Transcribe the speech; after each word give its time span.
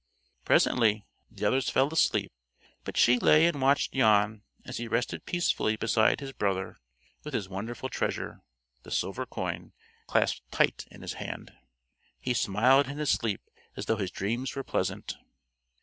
Presently 0.45 1.05
the 1.29 1.45
others 1.45 1.69
fell 1.69 1.93
asleep, 1.93 2.31
but 2.83 2.97
she 2.97 3.19
lay 3.19 3.45
and 3.45 3.61
watched 3.61 3.93
Jan 3.93 4.41
as 4.65 4.77
he 4.77 4.87
rested 4.87 5.27
peacefully 5.27 5.75
beside 5.75 6.21
his 6.21 6.31
brother, 6.31 6.79
with 7.23 7.35
his 7.35 7.47
wonderful 7.47 7.87
treasure 7.87 8.41
the 8.81 8.89
silver 8.89 9.27
coin 9.27 9.73
clasped 10.07 10.41
tight 10.51 10.87
in 10.89 11.03
his 11.03 11.13
hand. 11.13 11.53
He 12.19 12.33
smiled 12.33 12.87
in 12.87 12.97
his 12.97 13.11
sleep 13.11 13.41
as 13.75 13.85
though 13.85 13.97
his 13.97 14.09
dreams 14.09 14.55
were 14.55 14.63
pleasant. 14.63 15.17